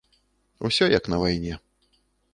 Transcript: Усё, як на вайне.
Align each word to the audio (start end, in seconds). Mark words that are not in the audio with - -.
Усё, 0.69 0.89
як 0.97 1.11
на 1.13 1.21
вайне. 1.25 1.53